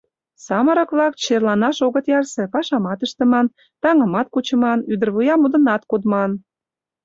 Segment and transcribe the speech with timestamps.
[0.45, 3.45] —Самырык-влак черланаш огыт ярсе: пашамат ыштыман,
[3.81, 6.31] таҥымат кучыман, ӱдырвуя модынат кодман.